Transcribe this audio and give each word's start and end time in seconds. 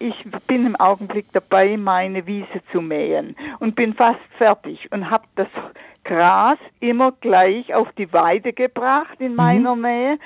Ich 0.00 0.14
bin 0.46 0.64
im 0.64 0.76
Augenblick 0.76 1.26
dabei, 1.32 1.76
meine 1.76 2.24
Wiese 2.26 2.62
zu 2.70 2.80
mähen 2.80 3.34
und 3.58 3.74
bin 3.74 3.94
fast 3.94 4.20
fertig 4.36 4.92
und 4.92 5.10
habe 5.10 5.24
das 5.34 5.48
Gras 6.04 6.58
immer 6.78 7.12
gleich 7.12 7.74
auf 7.74 7.88
die 7.98 8.12
Weide 8.12 8.52
gebracht 8.52 9.20
in 9.20 9.34
meiner 9.34 9.74
mhm. 9.74 9.82
Nähe. 9.82 10.18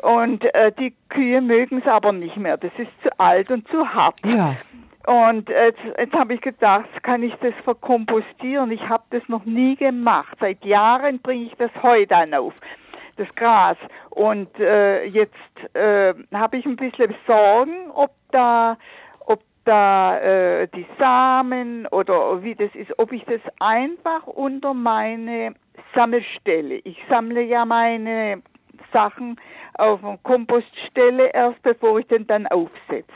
Und 0.00 0.44
äh, 0.54 0.70
die 0.78 0.94
Kühe 1.08 1.40
mögen 1.40 1.78
es 1.78 1.88
aber 1.88 2.12
nicht 2.12 2.36
mehr. 2.36 2.56
Das 2.56 2.70
ist 2.78 2.90
zu 3.02 3.18
alt 3.18 3.50
und 3.50 3.66
zu 3.68 3.88
hart. 3.88 4.20
Ja. 4.24 4.56
Und 5.06 5.48
jetzt, 5.48 5.80
jetzt 5.98 6.12
habe 6.14 6.34
ich 6.34 6.40
gedacht, 6.40 6.88
kann 7.02 7.22
ich 7.22 7.34
das 7.36 7.54
verkompostieren? 7.64 8.70
Ich 8.70 8.88
habe 8.88 9.04
das 9.10 9.22
noch 9.28 9.44
nie 9.44 9.74
gemacht. 9.74 10.36
Seit 10.40 10.64
Jahren 10.64 11.20
bringe 11.20 11.46
ich 11.46 11.54
das 11.56 11.70
Heu 11.82 12.06
dann 12.06 12.34
auf, 12.34 12.54
das 13.16 13.28
Gras. 13.34 13.76
Und 14.10 14.58
äh, 14.60 15.04
jetzt 15.04 15.34
äh, 15.74 16.14
habe 16.32 16.56
ich 16.56 16.66
ein 16.66 16.76
bisschen 16.76 17.14
Sorgen, 17.26 17.90
ob 17.92 18.10
da 18.30 18.76
da 19.66 20.18
äh, 20.18 20.68
die 20.68 20.86
Samen 20.98 21.86
oder 21.88 22.42
wie 22.42 22.54
das 22.54 22.74
ist, 22.74 22.98
ob 22.98 23.12
ich 23.12 23.24
das 23.24 23.40
einfach 23.60 24.26
unter 24.26 24.72
meine 24.72 25.54
Sammelstelle, 25.94 26.76
ich 26.84 26.98
sammle 27.08 27.42
ja 27.42 27.64
meine 27.64 28.42
Sachen 28.92 29.38
auf 29.74 30.02
eine 30.04 30.18
Kompoststelle 30.22 31.28
erst, 31.34 31.62
bevor 31.62 31.98
ich 31.98 32.06
den 32.06 32.26
dann 32.26 32.46
aufsetze 32.46 33.12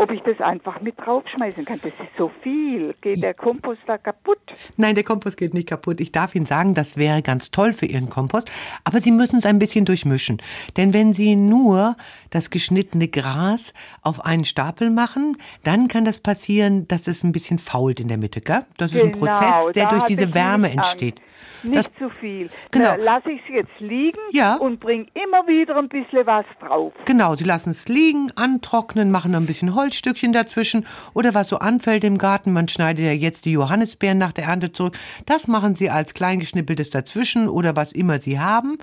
ob 0.00 0.10
ich 0.12 0.22
das 0.22 0.40
einfach 0.40 0.80
mit 0.80 0.98
draufschmeißen 0.98 1.66
kann. 1.66 1.78
Das 1.82 1.92
ist 1.92 2.16
so 2.16 2.30
viel. 2.42 2.94
Geht 3.02 3.22
der 3.22 3.34
Kompost 3.34 3.80
da 3.86 3.98
kaputt? 3.98 4.38
Nein, 4.78 4.94
der 4.94 5.04
Kompost 5.04 5.36
geht 5.36 5.52
nicht 5.52 5.68
kaputt. 5.68 6.00
Ich 6.00 6.10
darf 6.10 6.34
Ihnen 6.34 6.46
sagen, 6.46 6.72
das 6.72 6.96
wäre 6.96 7.20
ganz 7.20 7.50
toll 7.50 7.74
für 7.74 7.84
Ihren 7.84 8.08
Kompost. 8.08 8.50
Aber 8.84 9.02
Sie 9.02 9.10
müssen 9.10 9.40
es 9.40 9.44
ein 9.44 9.58
bisschen 9.58 9.84
durchmischen. 9.84 10.40
Denn 10.78 10.94
wenn 10.94 11.12
Sie 11.12 11.36
nur 11.36 11.96
das 12.30 12.48
geschnittene 12.48 13.08
Gras 13.08 13.74
auf 14.00 14.24
einen 14.24 14.46
Stapel 14.46 14.88
machen, 14.88 15.36
dann 15.64 15.86
kann 15.86 16.06
das 16.06 16.18
passieren, 16.18 16.88
dass 16.88 17.06
es 17.06 17.22
ein 17.22 17.32
bisschen 17.32 17.58
fault 17.58 18.00
in 18.00 18.08
der 18.08 18.16
Mitte. 18.16 18.40
Gell? 18.40 18.64
Das 18.78 18.94
ist 18.94 19.04
ein 19.04 19.12
genau, 19.12 19.26
Prozess, 19.26 19.72
der 19.74 19.86
durch 19.86 20.04
diese 20.04 20.32
Wärme 20.32 20.70
entsteht. 20.70 21.18
Angst. 21.18 21.30
Nicht 21.62 21.90
zu 21.98 22.08
viel. 22.10 22.50
Genau. 22.70 22.94
Lasse 22.98 23.32
ich 23.32 23.40
es 23.48 23.54
jetzt 23.54 23.80
liegen 23.80 24.18
ja. 24.32 24.56
und 24.56 24.80
bringe 24.80 25.06
immer 25.14 25.46
wieder 25.46 25.76
ein 25.76 25.88
bisschen 25.88 26.26
was 26.26 26.44
drauf. 26.60 26.92
Genau, 27.04 27.34
Sie 27.34 27.44
lassen 27.44 27.70
es 27.70 27.88
liegen, 27.88 28.30
antrocknen, 28.36 29.10
machen 29.10 29.34
ein 29.34 29.46
bisschen 29.46 29.74
Holzstückchen 29.74 30.32
dazwischen 30.32 30.86
oder 31.14 31.34
was 31.34 31.48
so 31.48 31.58
anfällt 31.58 32.04
im 32.04 32.18
Garten. 32.18 32.52
Man 32.52 32.68
schneidet 32.68 33.04
ja 33.04 33.12
jetzt 33.12 33.44
die 33.44 33.52
Johannisbeeren 33.52 34.18
nach 34.18 34.32
der 34.32 34.44
Ernte 34.44 34.72
zurück. 34.72 34.98
Das 35.26 35.46
machen 35.46 35.74
Sie 35.74 35.90
als 35.90 36.14
kleingeschnippeltes 36.14 36.90
dazwischen 36.90 37.48
oder 37.48 37.76
was 37.76 37.92
immer 37.92 38.18
Sie 38.20 38.38
haben. 38.40 38.78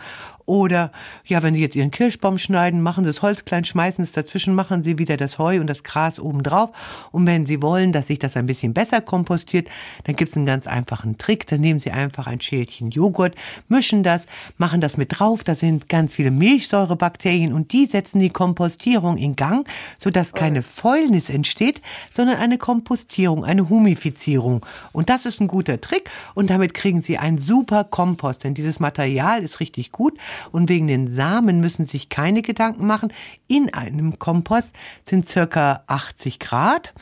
Oder 0.46 0.92
ja, 1.26 1.44
wenn 1.44 1.54
Sie 1.54 1.62
jetzt 1.62 1.76
Ihren 1.76 1.92
Kirschbaum 1.92 2.38
schneiden, 2.38 2.82
machen 2.82 3.04
Sie 3.04 3.10
das 3.10 3.22
Holz 3.22 3.44
klein, 3.44 3.66
schmeißen 3.66 4.04
es 4.04 4.14
dazwischen, 4.14 4.56
machen 4.56 4.84
Sie 4.84 4.98
wieder 4.98 5.18
das 5.18 5.40
Heu 5.40 5.60
und 5.60 5.68
das 5.68 5.84
Gras 5.84 6.20
oben 6.20 6.44
drauf. 6.44 7.10
Und 7.12 7.28
wenn 7.28 7.46
Sie 7.46 7.62
wollen, 7.62 7.92
dass 7.92 8.08
sich 8.08 8.20
das 8.20 8.38
ein 8.38 8.46
bisschen 8.46 8.74
besser 8.74 9.02
kompostiert, 9.02 9.68
dann 10.06 10.16
gibt 10.16 10.32
es 10.32 10.38
einen 10.38 10.46
ganz 10.46 10.68
einfachen 10.68 11.18
Trick. 11.18 11.48
Dann 11.48 11.60
nehmen 11.60 11.80
Sie 11.80 11.92
einfach 11.92 12.28
ein 12.28 12.40
Schälchen 12.40 12.67
Joghurt, 12.72 13.36
mischen 13.68 14.04
das, 14.04 14.26
machen 14.58 14.82
das 14.82 14.98
mit 14.98 15.20
drauf. 15.20 15.44
Da 15.44 15.56
sind 15.56 15.90
ganz 15.90 16.14
viele 16.14 16.32
Milchsäurebakterien 16.32 17.54
und 17.54 17.74
die 17.74 17.86
setzen 17.86 18.20
die 18.20 18.30
Kompostierung 18.30 19.18
in 19.18 19.36
Gang, 19.36 19.68
sodass 19.98 20.34
keine 20.34 20.62
Fäulnis 20.62 21.30
entsteht, 21.30 21.82
sondern 22.14 22.38
eine 22.38 22.58
Kompostierung, 22.58 23.44
eine 23.44 23.70
Humifizierung. 23.70 24.66
Und 24.94 25.10
das 25.10 25.26
ist 25.26 25.42
ein 25.42 25.48
guter 25.48 25.82
Trick 25.82 26.10
und 26.36 26.50
damit 26.50 26.74
kriegen 26.74 27.02
Sie 27.02 27.18
einen 27.18 27.38
super 27.38 27.84
Kompost, 27.84 28.44
denn 28.44 28.54
dieses 28.54 28.80
Material 28.80 29.44
ist 29.44 29.60
richtig 29.60 29.92
gut 29.92 30.18
und 30.52 30.70
wegen 30.70 30.88
den 30.88 31.14
Samen 31.14 31.60
müssen 31.60 31.86
Sie 31.86 31.98
sich 31.98 32.10
keine 32.10 32.42
Gedanken 32.42 32.86
machen. 32.86 33.12
In 33.48 33.74
einem 33.74 34.20
Kompost 34.20 34.74
sind 35.04 35.28
circa 35.28 35.84
80 35.88 36.40
Grad. 36.40 36.94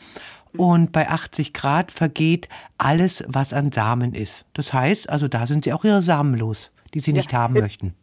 Und 0.58 0.92
bei 0.92 1.08
80 1.08 1.52
Grad 1.52 1.90
vergeht 1.90 2.48
alles, 2.78 3.24
was 3.26 3.52
an 3.52 3.72
Samen 3.72 4.14
ist. 4.14 4.44
Das 4.52 4.72
heißt, 4.72 5.08
also 5.08 5.28
da 5.28 5.46
sind 5.46 5.64
Sie 5.64 5.72
auch 5.72 5.84
Ihre 5.84 6.02
Samen 6.02 6.34
los, 6.34 6.70
die 6.94 7.00
Sie 7.00 7.12
nicht 7.12 7.32
ja, 7.32 7.38
haben 7.38 7.54
möchten. 7.54 7.94